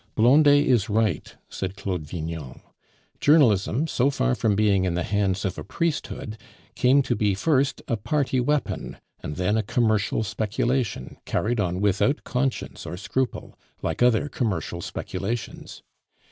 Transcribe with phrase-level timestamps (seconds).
[0.15, 2.59] "Blondet is right," said Claude Vignon.
[3.19, 6.39] "Journalism, so far from being in the hands of a priesthood,
[6.73, 12.23] came to be first a party weapon, and then a commercial speculation, carried on without
[12.23, 15.83] conscience or scruple, like other commercial speculations.